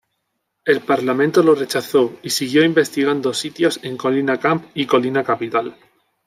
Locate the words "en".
3.83-3.97